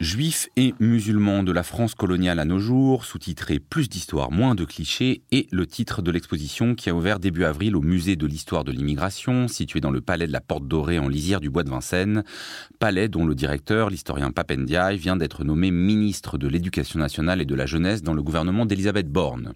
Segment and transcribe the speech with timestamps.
[0.00, 4.64] Juifs et musulmans de la France coloniale à nos jours, sous-titré Plus d'histoire, moins de
[4.64, 8.64] clichés, et le titre de l'exposition qui a ouvert début avril au musée de l'histoire
[8.64, 11.68] de l'immigration, situé dans le palais de la Porte Dorée en lisière du bois de
[11.68, 12.24] Vincennes,
[12.78, 17.54] palais dont le directeur, l'historien Papendiaï, vient d'être nommé ministre de l'Éducation nationale et de
[17.54, 19.52] la jeunesse dans le gouvernement d'Elisabeth Borne.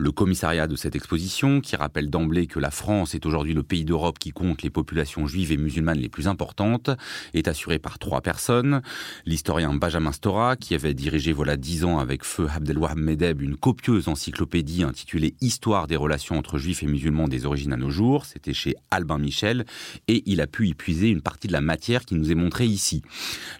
[0.00, 3.84] Le commissariat de cette exposition, qui rappelle d'emblée que la France est aujourd'hui le pays
[3.84, 6.90] d'Europe qui compte les populations juives et musulmanes les plus importantes,
[7.32, 8.82] est assuré par trois personnes.
[9.24, 14.08] L'historien Benjamin Stora, qui avait dirigé voilà dix ans avec feu Abdelwahab Medeb une copieuse
[14.08, 18.24] encyclopédie intitulée Histoire des relations entre juifs et musulmans des origines à nos jours.
[18.24, 19.66] C'était chez Albin Michel
[20.06, 22.66] et il a pu y puiser une partie de la matière qui nous est montrée
[22.66, 23.02] ici.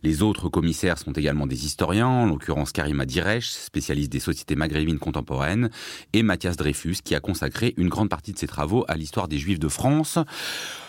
[0.03, 4.99] Les autres commissaires sont également des historiens, en l'occurrence Karima Diresh, spécialiste des sociétés maghrébines
[4.99, 5.71] contemporaines,
[6.13, 9.39] et Mathias Dreyfus, qui a consacré une grande partie de ses travaux à l'histoire des
[9.39, 10.19] juifs de France.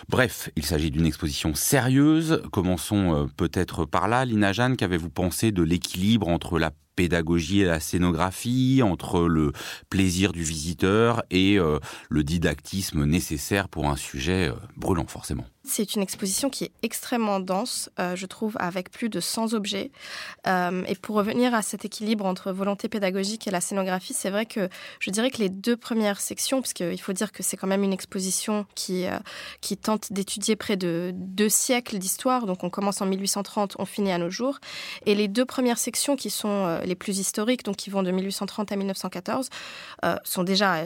[0.10, 2.42] Bref, il s'agit d'une exposition sérieuse.
[2.52, 4.26] Commençons euh, peut-être par là.
[4.26, 9.54] Lina Jeanne, qu'avez-vous pensé de l'équilibre entre la pédagogie et la scénographie, entre le
[9.90, 15.96] plaisir du visiteur et euh, le didactisme nécessaire pour un sujet euh, brûlant forcément c'est
[15.96, 19.92] une exposition qui est extrêmement dense, euh, je trouve, avec plus de 100 objets.
[20.48, 24.68] Et pour revenir à cet équilibre entre volonté pédagogique et la scénographie, c'est vrai que
[25.00, 27.94] je dirais que les deux premières sections, puisqu'il faut dire que c'est quand même une
[27.94, 29.06] exposition qui,
[29.62, 34.12] qui tente d'étudier près de deux siècles d'histoire, donc on commence en 1830, on finit
[34.12, 34.58] à nos jours,
[35.06, 38.72] et les deux premières sections qui sont les plus historiques, donc qui vont de 1830
[38.72, 39.50] à 1914,
[40.24, 40.84] sont déjà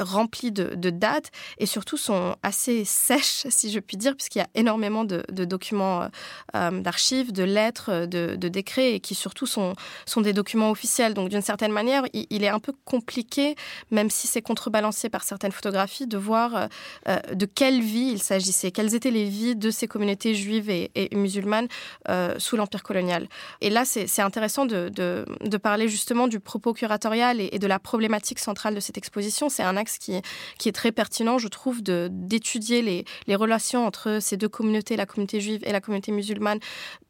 [0.00, 4.48] remplis de, dates et surtout sont assez sèches, si je puis dire, puisqu'il y a
[4.54, 6.08] énormément de, documents euh,
[6.56, 9.74] euh, d'archives, de lettres, de, décrets et qui surtout sont,
[10.06, 11.14] sont des documents officiels.
[11.14, 13.56] Donc d'une certaine manière, il, est un peu compliqué,
[13.90, 16.68] même si c'est contrebalancé par certaines photographies, de voir
[17.08, 20.90] euh, de quelle vie il s'agissait, quelles étaient les vies de ces communautés juives et,
[21.12, 21.68] musulmanes
[22.38, 23.28] sous l'Empire colonial.
[23.60, 25.24] Et là, c'est intéressant de,
[25.62, 29.48] parler justement du propos curatorial et, et de la problématique centrale de cette exposition.
[29.48, 34.96] C'est un qui, est très pertinent, je trouve, d'étudier les relations entre ces deux communautés,
[34.96, 36.60] la communauté juive et la communauté musulmane,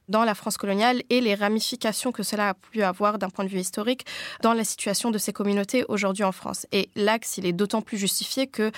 [0.09, 3.51] dans la France coloniale et les ramifications que cela a pu avoir d'un point de
[3.51, 4.07] vue historique
[4.43, 6.67] dans la situation de ces communautés aujourd'hui en France.
[6.73, 8.71] Et l'axe, il est d'autant plus justifié que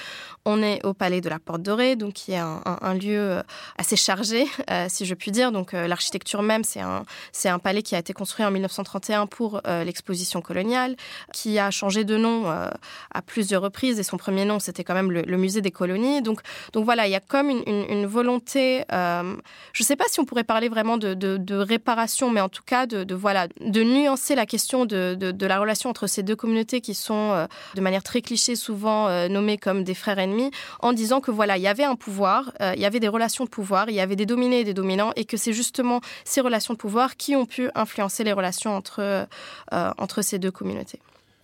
[0.45, 3.43] on est au Palais de la Porte Dorée, donc qui est un, lieu euh,
[3.79, 5.53] assez chargé, euh, si je puis dire.
[5.53, 9.27] Donc euh, l'architecture même, c'est un, c'est un palais qui a été construit en 1931
[9.27, 10.97] pour l'exposition coloniale,
[11.33, 15.11] qui a changé de nom à plusieurs reprises et son premier nom, c'était quand même
[15.11, 16.23] le, musée des colonies.
[16.23, 16.41] Donc,
[16.73, 19.35] donc voilà, il y a comme une volonté, je
[19.81, 22.87] ne sais pas si on pourrait parler vraiment de de, réparation, mais en tout cas
[22.87, 27.33] de, voilà, de nuancer la question de, la relation entre ces deux communautés qui sont
[27.33, 30.51] euh, de manière très cliché souvent euh, nommées comme des frères ennemis,
[30.81, 33.45] en disant que voilà, il y avait un pouvoir, euh, il y avait des relations
[33.45, 36.41] de pouvoir, il y avait des dominés et des dominants, et que c'est justement ces
[36.41, 39.27] relations de pouvoir qui ont pu influencer les relations entre,
[39.73, 41.01] entre ces deux communautés.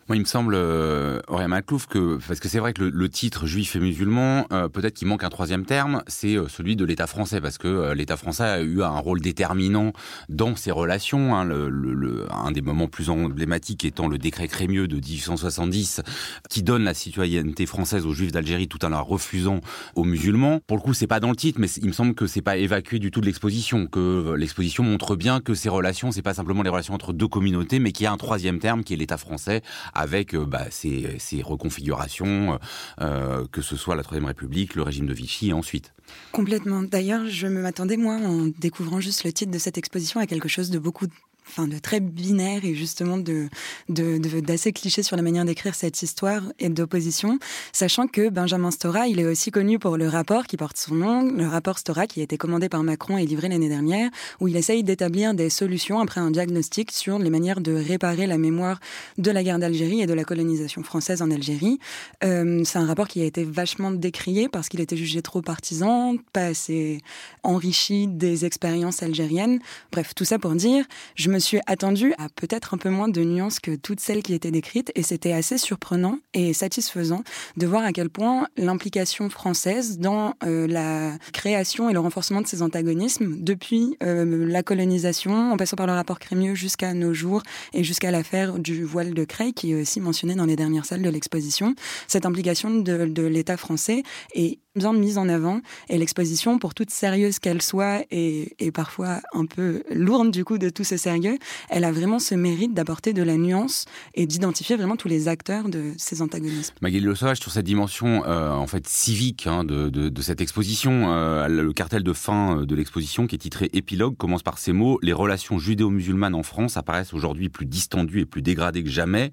[0.09, 3.77] Moi, il me semble, euh, Maclouf, que parce que c'est vrai que le, titre juif
[3.77, 7.41] et musulman, euh, peut-être qu'il manque un troisième terme, c'est euh, celui de l'État français,
[7.41, 9.93] parce que euh, l'État français a eu un rôle déterminant
[10.29, 11.37] dans ces relations.
[11.37, 16.03] Hein, le, le, un des moments plus emblématiques étant le décret Crémieux de 1870,
[16.51, 19.61] qui donne la citoyenneté française aux juifs d'Algérie tout en la refusant
[19.95, 20.61] aux musulmans.
[20.67, 22.57] Pour le coup, c'est pas dans le titre, mais il me semble que c'est pas
[22.57, 26.63] évacué du tout de l'exposition, que l'exposition montre bien que ces relations, c'est pas simplement
[26.63, 29.17] les relations entre deux communautés, mais qu'il y a un troisième terme qui est l'État
[29.17, 29.63] français
[29.95, 32.59] avec euh, bah, ces, reconfigurations,
[33.01, 35.95] euh, que ce soit la Troisième République, le régime de Vichy et ensuite.
[36.33, 36.83] Complètement.
[36.83, 40.71] D'ailleurs, je m'attendais, moi, en découvrant juste le titre de cette exposition, à quelque chose
[40.71, 41.07] de beaucoup
[41.49, 43.49] enfin de très binaire et justement de
[43.89, 47.39] d'assez cliché sur la manière d'écrire cette histoire et d'opposition,
[47.73, 51.23] sachant que Benjamin Stora, il est aussi connu pour le rapport qui porte son nom,
[51.23, 54.11] le rapport Stora qui a été commandé par Macron et livré l'année dernière,
[54.41, 58.39] où il essaye d'établir des solutions après un diagnostic sur les manières de réparer la
[58.39, 58.81] mémoire
[59.19, 61.79] de la guerre d'Algérie et de la colonisation française en Algérie.
[62.25, 66.17] Euh, c'est un rapport qui a été vachement décrié parce qu'il était jugé trop partisan,
[66.33, 67.03] pas assez
[67.43, 69.61] enrichi des expériences algériennes.
[69.91, 70.85] Bref, tout ça pour dire,
[71.15, 74.35] je me suis attendue à peut-être un peu moins de nuances que toutes celles qui
[74.35, 77.25] étaient décrites et c'était assez surprenant et satisfaisant
[77.57, 82.47] de voir à quel point l'implication française dans euh, la création et le renforcement de
[82.47, 87.43] ces antagonismes depuis euh, la colonisation, en passant par le rapport Crémieux jusqu'à nos jours
[87.73, 91.03] et jusqu'à l'affaire du voile de Creil qui est aussi mentionnée dans les dernières salles
[91.03, 91.75] de l'exposition,
[92.07, 94.03] cette implication de, de l'État français
[94.35, 95.61] est bien mise en avant.
[95.89, 100.59] Et l'exposition, pour toute sérieuse qu'elle soit, et, et, parfois un peu lourde du coup
[100.59, 101.39] de tout ce sérieux,
[101.69, 103.85] elle a vraiment ce mérite d'apporter de la nuance
[104.15, 106.75] et d'identifier vraiment tous les acteurs de ces antagonismes.
[106.81, 111.13] Magali Le Sauvage, sur cette dimension euh, en fait civique hein, de, de, cette exposition,
[111.13, 114.73] euh, le cartel de fin euh, de l'exposition qui est titré Épilogue commence par ces
[114.73, 119.33] mots Les relations judéo-musulmanes en France apparaissent aujourd'hui plus distendues et plus dégradées que jamais.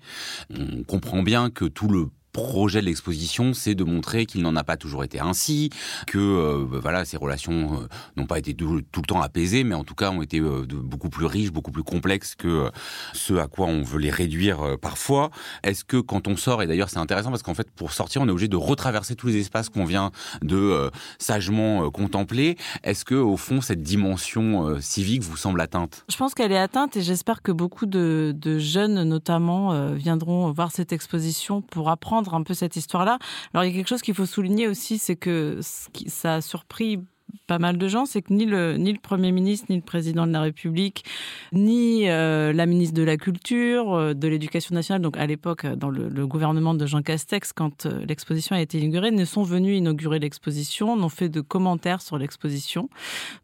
[0.49, 4.63] On comprend bien que tout le projet de l'exposition, c'est de montrer qu'il n'en a
[4.63, 5.69] pas toujours été ainsi,
[6.07, 7.87] que euh, bah, voilà, ces relations euh,
[8.17, 11.09] n'ont pas été tout, le temps apaisées, mais en tout cas ont été euh, beaucoup
[11.09, 12.69] plus riches, beaucoup plus complexes que
[13.13, 15.31] ce à quoi on veut les réduire parfois.
[15.63, 18.27] Est-ce que quand on sort, et d'ailleurs c'est intéressant parce qu'en fait pour sortir, on
[18.27, 20.11] est obligé de retraverser tous les espaces qu'on vient
[20.41, 22.57] de sagement contempler.
[22.83, 26.05] Est-ce que au fond cette dimension civique vous semble atteinte?
[26.09, 30.91] Je pense qu'elle est atteinte et j'espère que beaucoup de jeunes notamment viendront voir cette
[30.91, 33.19] exposition pour apprendre un peu cette histoire-là.
[33.53, 36.99] Alors il y a quelque chose qu'il faut souligner aussi, c'est que ça a surpris
[37.47, 40.27] pas mal de gens, c'est que ni le, ni le Premier ministre, ni le Président
[40.27, 41.03] de la République,
[41.51, 45.75] ni euh, la ministre de la Culture, euh, de l'Éducation nationale, donc à l'époque euh,
[45.75, 50.19] dans le, gouvernement de Jean Castex, quand l'exposition a été inaugurée, ne sont venus inaugurer
[50.19, 52.89] l'exposition, n'ont fait de commentaires sur l'exposition.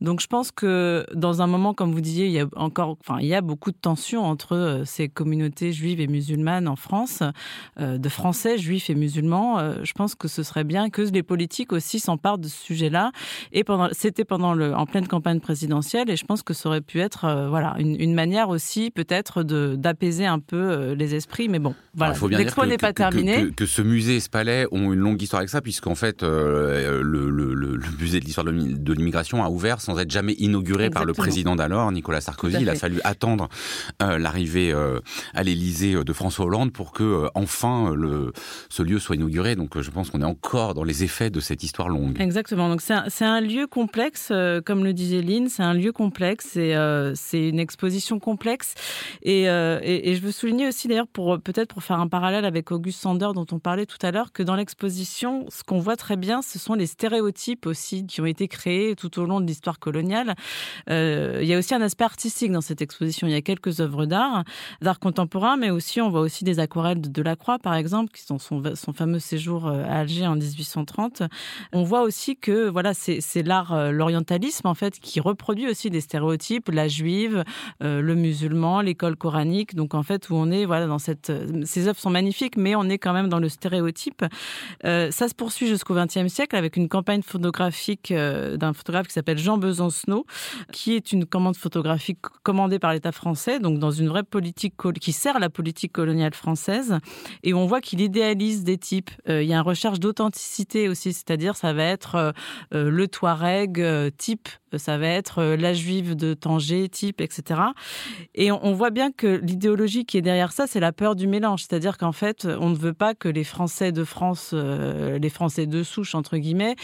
[0.01, 3.17] Donc je pense que dans un moment, comme vous disiez, il y a encore, enfin,
[3.21, 7.23] il y a beaucoup de tensions entre ces communautés juives et musulmanes en France,
[7.79, 9.83] de Français juifs et musulmans.
[9.83, 13.11] Je pense que ce serait bien que les politiques aussi s'emparent de ce sujet-là
[13.51, 17.00] et c'était pendant le, en pleine campagne présidentielle, et je pense que ça aurait pu
[17.00, 21.50] être, euh, voilà, une, une, manière aussi peut-être de d'apaiser un peu euh, les esprits.
[21.50, 23.36] Mais bon, voilà, l'expo n'est pas terminé.
[23.36, 26.24] Que, que, que, ce musée ce palais ont une longue histoire avec ça, puisqu'en fait,
[26.24, 30.86] euh, le, le, le, musée de l'histoire de l'immigration a ouvert sans être jamais inauguré
[30.86, 31.00] Exactement.
[31.01, 32.57] par le président d'alors, Nicolas Sarkozy.
[32.60, 33.50] Il a fallu attendre
[34.01, 35.00] euh, l'arrivée euh,
[35.33, 38.33] à l'Élysée de François Hollande pour que enfin le,
[38.69, 39.56] ce lieu soit inauguré.
[39.56, 42.19] Donc, je pense qu'on est encore dans les effets de cette histoire longue.
[42.19, 42.69] Exactement.
[42.69, 46.56] Donc, c'est un, un lieu complexe, euh, comme le disait Lynn, c'est un lieu complexe
[46.56, 48.73] et euh, c'est une exposition complexe.
[49.21, 52.45] Et, euh, et, et, je veux souligner aussi d'ailleurs, pour peut-être pour faire un parallèle
[52.45, 55.95] avec Auguste Sander dont on parlait tout à l'heure, que dans l'exposition, ce qu'on voit
[55.95, 59.45] très bien, ce sont les stéréotypes aussi qui ont été créés tout au long de
[59.45, 60.35] l'histoire coloniale.
[60.88, 63.27] Il y a aussi un aspect artistique dans cette exposition.
[63.27, 64.44] Il y a quelques œuvres d'art,
[64.81, 68.39] d'art contemporain, mais aussi on voit aussi des aquarelles de Delacroix, par exemple, qui sont
[68.39, 71.23] son, son fameux séjour à Alger en 1830.
[71.73, 76.69] On voit aussi que voilà, c'est euh, l'orientalisme en fait qui reproduit aussi des stéréotypes,
[76.69, 77.44] la juive,
[77.84, 79.75] euh, le musulman, l'école coranique.
[79.75, 81.31] Donc en fait où on est voilà dans cette
[81.63, 84.25] ces œuvres sont magnifiques, mais on est quand même dans le stéréotype.
[84.86, 89.13] Euh, ça se poursuit jusqu'au XXe siècle avec une campagne photographique euh, d'un photographe qui
[89.13, 90.25] s'appelle Jean Besancenot,
[90.72, 95.12] qui est une commande photographique commandée par l'État français, donc dans une vraie politique qui
[95.12, 97.00] sert la politique coloniale française.
[97.44, 99.12] Et on voit qu'il idéalise des types.
[99.30, 103.44] Euh, il y a une recherche d'authenticité aussi, c'est-à-dire ça va être euh, le Touareg
[103.80, 107.62] euh, type, ça va être euh, la juive de Tanger type, etc.
[108.33, 111.62] Et on, voit bien que l'idéologie qui est derrière ça, c'est la peur du mélange.
[111.62, 115.65] C'est-à-dire qu'en fait, on ne veut pas que les Français de France, euh, les Français
[115.65, 116.75] de souche, entre guillemets,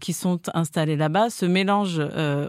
[0.00, 2.02] qui sont installés là-bas, se mélangent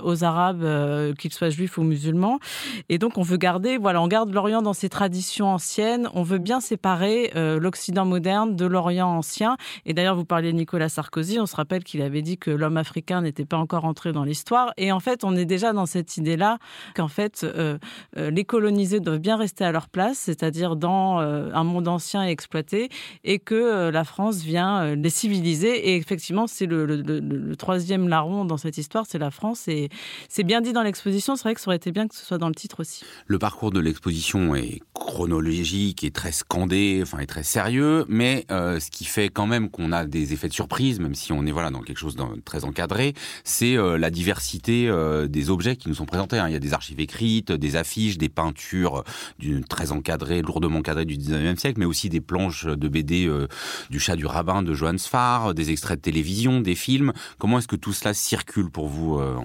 [0.04, 2.40] aux Arabes, qu'ils soient juifs ou musulmans.
[2.88, 6.10] Et donc, on veut garder, voilà, on garde l'Orient dans ses traditions anciennes.
[6.14, 9.58] On veut bien séparer l'Occident moderne de l'Orient ancien.
[9.86, 11.40] Et d'ailleurs, vous parliez de Nicolas Sarkozy.
[11.40, 14.74] On se rappelle qu'il avait dit que l'homme africain n'était pas encore entré dans l'histoire.
[14.78, 16.58] Et en fait, on est déjà dans cette idée-là
[16.96, 17.78] qu'en fait, euh,
[18.18, 22.28] euh, les colonisés doivent bien rester à leur place, c'est-à-dire dans euh, un monde ancien
[22.28, 22.90] et exploité,
[23.24, 25.90] et que la France vient les civiliser.
[25.90, 29.68] Et effectivement, c'est le, troisième larron dans cette histoire, c'est la France.
[29.68, 29.90] Et
[30.28, 31.36] c'est bien dit dans l'exposition.
[31.36, 33.04] C'est vrai que ça aurait été bien que ce soit dans le titre aussi.
[33.28, 38.90] Le parcours de l'exposition est chronologique et très scandé, enfin, est très sérieux, mais ce
[38.90, 41.72] qui fait quand même qu'on a des effets de surprise, même si on est voilà
[41.72, 45.96] dans quelque chose de très encadré, c'est euh, la diversité euh, des objets qui nous
[45.96, 46.38] sont présentés.
[46.38, 46.48] Hein.
[46.48, 49.04] Il y a des archives écrites, des affiches, des peintures
[49.38, 53.48] d'une très encadrée, lourdement encadrée du 19e siècle, mais aussi des planches de BD euh,
[53.90, 57.14] du chat du rabbin de Johannes Farr, des extraits de télévision, des films.
[57.38, 59.38] Comment est-ce que tout cela circule pour vous, euh,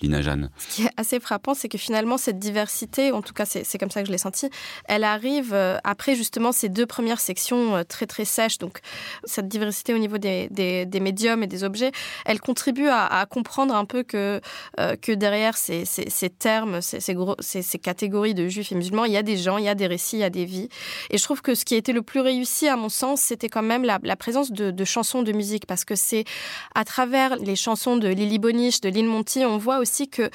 [0.00, 0.50] Lina Jeanne?
[0.58, 3.90] Ce qui est assez frappant, c'est que finalement cette diversité, en tout cas c'est comme
[3.90, 4.48] ça que je l'ai senti,
[4.86, 8.58] elle arrive euh, après justement ces deux premières sections euh, très très sèches.
[8.58, 8.80] Donc
[9.24, 11.92] cette diversité au niveau des, des médiums et des objets,
[12.24, 14.40] elle contribue à, à comprendre un peu que,
[14.80, 17.00] euh, que derrière ces, ces, termes, ces,
[17.62, 19.86] ces catégories de juifs et musulmans, il y a des gens, il y a des
[19.86, 20.68] récits, il y a des vies.
[21.10, 23.48] Et je trouve que ce qui a été le plus réussi à mon sens, c'était
[23.48, 26.24] quand même la, la présence de, de chansons de musique, parce que c'est
[26.74, 30.30] à travers les chansons de Lily Boniche, de Lynn Monty, on voit aussi que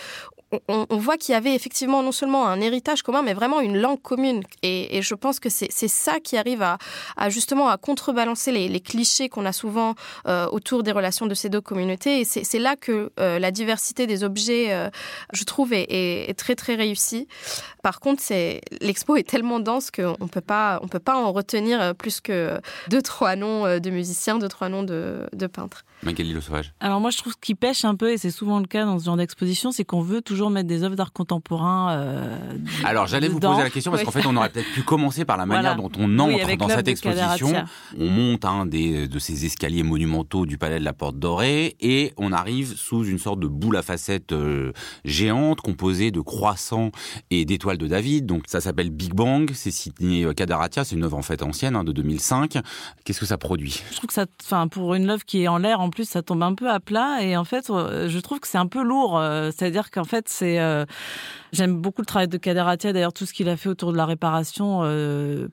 [0.70, 4.02] on, voit qu'il y avait effectivement non seulement un héritage commun, mais vraiment une langue
[4.02, 4.44] commune.
[4.64, 9.46] Et, je pense que c'est ça qui arrive à, justement à contrebalancer les, clichés qu'on
[9.46, 9.96] a souvent
[10.28, 12.22] euh, autour des relations de ces deux communautés.
[12.22, 14.90] Et c'est là que euh, la diversité des objets, euh,
[15.34, 17.28] je trouve, est, très très réussie.
[17.84, 18.24] Par contre,
[18.82, 23.80] l'expo est tellement dense qu'on on peut pas en retenir plus que deux trois noms
[23.80, 25.84] de musiciens, deux trois noms de peintres.
[26.04, 26.74] Magali Le Sauvage.
[26.80, 29.06] Alors moi, je trouve qu'il pêche un peu, et c'est souvent le cas dans ce
[29.06, 31.92] genre d'exposition, c'est qu'on veut toujours mettre des œuvres d'art contemporain.
[31.92, 32.38] Euh,
[32.86, 35.38] Alors j'allais vous poser la question parce qu'en fait, on aurait peut-être pu commencer par
[35.38, 37.54] la manière dont on entre dans cette exposition.
[37.98, 42.14] On monte un des, de ces escaliers monumentaux du Palais de la Porte Dorée et
[42.18, 44.72] on arrive sous une sorte de boule à facettes euh,
[45.06, 46.92] géante composée de croissants
[47.32, 48.26] et d'étoiles de David.
[48.26, 51.84] Donc ça s'appelle Big Bang, c'est signé Kadaratia, c'est une œuvre en fait ancienne hein,
[51.84, 52.58] de 2005.
[53.04, 53.82] Qu'est-ce que ça produit?
[53.92, 56.22] Je trouve que ça, enfin pour une œuvre qui est en l'air, en plus, ça
[56.22, 57.24] tombe un peu à plat.
[57.24, 59.18] Et en fait, euh, je trouve que c'est un peu lourd.
[59.18, 60.60] Euh, c'est-à-dire qu'en fait, c'est.
[61.58, 63.98] Euh, j'aime beaucoup le travail de Kaderatia, d'ailleurs, tout ce qu'il a fait autour de
[63.98, 64.82] la réparation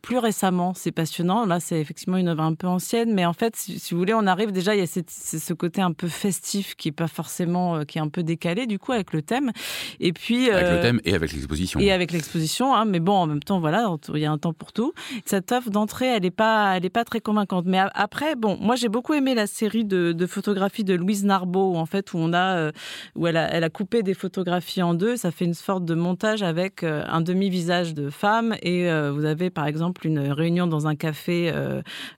[0.03, 0.75] plus récemment.
[0.75, 1.47] C'est passionnant.
[1.47, 3.13] Là, c'est effectivement une œuvre un peu ancienne.
[3.15, 5.93] Mais en fait, si, vous voulez, on arrive déjà, il y a ce côté un
[5.93, 7.85] peu festif qui est pas forcément.
[7.85, 9.53] qui est un peu décalé, du coup, avec le thème.
[10.01, 10.51] Et puis.
[10.51, 11.81] Avec le thème et avec l'exposition.
[11.81, 12.75] Et avec l'exposition.
[12.75, 14.93] Hein, mais bon, en même temps, voilà, il y a un temps pour tout.
[15.25, 17.67] Cette œuvre d'entrée, elle n'est pas, elle est pas très convaincante.
[17.67, 21.77] Mais après, bon, moi, j'ai beaucoup aimé la série de, de photographie de Louise Narbeau,
[21.77, 22.73] en fait, où on a, euh,
[23.15, 25.17] où elle a, elle a coupé des photographies en deux.
[25.17, 29.25] Ça fait une sorte de montage avec euh, un demi-visage de femme et euh, vous
[29.25, 31.53] avez par exemple une réunion dans un café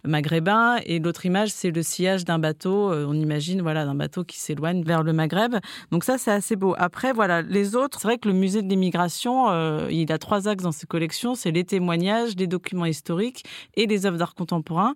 [0.04, 2.92] maghrébin et l'autre image c'est le sillage d'un bateau.
[2.92, 5.56] on imagine voilà d'un bateau qui s'éloigne vers le Maghreb.
[5.90, 6.74] Donc ça c'est assez beau.
[6.78, 10.62] Après voilà les autres, c'est vrai que le musée de l'immigration, il a trois axes
[10.62, 14.94] dans ses collections, c'est les témoignages, les documents historiques et les œuvres d'art contemporain.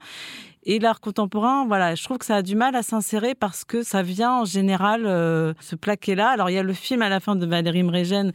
[0.62, 3.82] Et l'art contemporain, voilà, je trouve que ça a du mal à s'insérer parce que
[3.82, 6.28] ça vient en général euh, se plaquer là.
[6.28, 8.32] Alors il y a le film à la fin de Valérie Mregen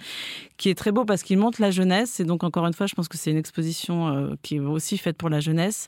[0.58, 2.20] qui est très beau parce qu'il montre la jeunesse.
[2.20, 4.98] Et donc encore une fois, je pense que c'est une exposition euh, qui est aussi
[4.98, 5.88] faite pour la jeunesse.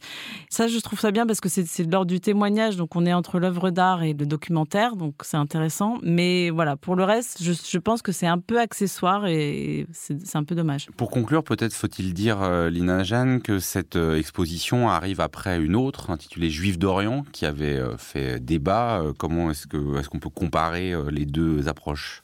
[0.49, 2.75] Ça, je trouve ça bien parce que c'est de l'ordre du témoignage.
[2.75, 5.97] Donc on est entre l'œuvre d'art et le documentaire, donc c'est intéressant.
[6.03, 10.43] Mais voilà, pour le reste, je, pense que c'est un peu accessoire et c'est un
[10.43, 10.87] peu dommage.
[10.97, 16.09] Pour conclure, peut-être faut-il dire, euh, Lina Jeanne, que cette exposition arrive après une autre
[16.35, 19.01] les Juifs d'Orient, qui avait euh, fait débat.
[19.01, 22.23] Euh, comment est-ce qu'on est qu'on peut comparer euh, les deux approches?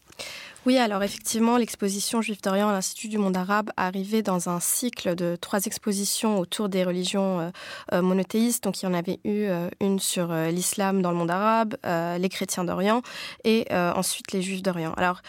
[0.65, 5.15] Oui, alors effectivement, l'exposition Juif d'Orient à l'Institut du monde arabe arrivait dans un cycle
[5.15, 7.51] de trois expositions autour des religions
[7.91, 8.63] monothéistes.
[8.63, 9.47] Donc il y en avait eu
[9.79, 13.01] une sur l'islam dans le monde arabe, les chrétiens d'Orient
[13.43, 14.93] et ensuite les Juifs d'Orient.
[14.93, 15.21] Alors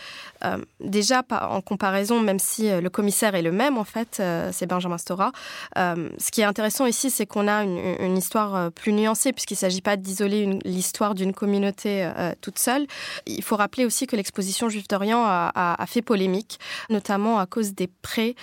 [0.45, 4.51] euh, déjà, en comparaison, même si euh, le commissaire est le même, en fait, euh,
[4.53, 5.33] c'est Benjamin Stora.
[5.77, 9.81] ce qui est intéressant ici, c'est qu'on a une, histoire plus nuancée, puisqu'il ne s'agit
[9.81, 12.09] pas d'isoler l'histoire d'une communauté
[12.41, 12.87] toute seule.
[13.27, 16.59] Il faut rappeler aussi que l'exposition Juif d'Orient a, fait polémique,
[16.91, 18.35] notamment à cause des prêts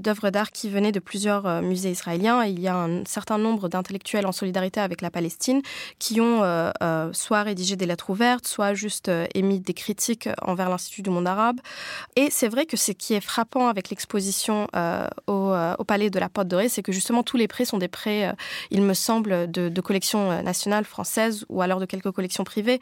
[0.00, 2.44] d'œuvres d'art qui venaient de plusieurs musées israéliens.
[2.44, 5.62] il y a un certain nombre d'intellectuels en solidarité avec la Palestine
[5.98, 6.42] qui ont
[7.12, 11.60] soit rédigé des lettres ouvertes, soit juste émis des critiques envers l'Institut du monde arabe
[12.16, 16.18] et c'est vrai que ce qui est frappant avec l'exposition euh, euh, au, Palais de
[16.18, 18.32] la Porte Dorée, c'est que justement tous les prêts sont des prêts, euh,
[18.70, 22.80] il me semble, de, collections nationales françaises ou alors de quelques collections privées.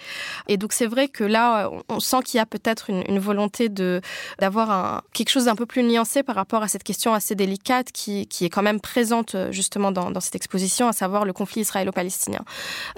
[0.49, 4.01] Et donc c'est vrai que là, on sent qu'il y a peut-être une, volonté de
[4.39, 8.27] d'avoir quelque chose d'un peu plus nuancé par rapport à cette question assez délicate qui,
[8.27, 12.45] qui est quand même présente justement dans, cette exposition, à savoir le conflit israélo-palestinien.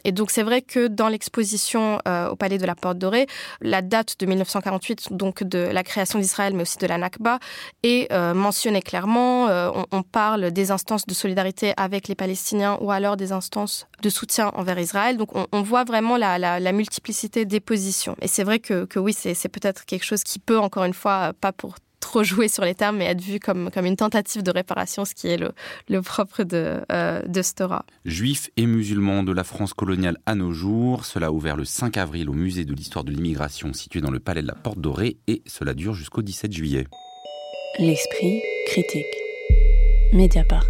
[0.04, 3.26] Et donc c'est vrai que dans l'exposition au Palais de la Porte Dorée,
[3.60, 7.38] la date de 1948, donc de la création d'Israël, mais aussi de la Nakba,
[7.82, 9.48] est euh, mentionné clairement.
[9.48, 14.08] Euh, on, parle des instances de solidarité avec les Palestiniens ou alors des instances de
[14.08, 15.16] soutien envers Israël.
[15.16, 18.16] Donc on, voit vraiment la, multiplicité des positions.
[18.20, 21.52] Et c'est vrai que, oui, c'est peut-être quelque chose qui peut, encore une fois, pas
[21.52, 25.06] pour trop jouer sur les termes, mais être vu comme, comme une tentative de réparation,
[25.06, 25.52] ce qui est le,
[25.88, 27.86] le propre de, euh, de Stora.
[28.04, 31.96] Juifs et musulmans de la France coloniale à nos jours, cela a ouvert le 5
[31.96, 35.16] avril au musée de l'histoire de l'immigration situé dans le palais de la Porte Dorée
[35.26, 36.86] et cela dure jusqu'au 17 juillet.
[37.78, 39.06] L'esprit critique.
[40.12, 40.66] Mediapart.